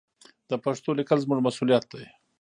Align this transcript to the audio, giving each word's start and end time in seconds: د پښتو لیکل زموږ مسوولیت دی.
د 0.49 0.51
پښتو 0.63 0.89
لیکل 0.99 1.17
زموږ 1.23 1.39
مسوولیت 1.45 1.83
دی. 1.91 2.05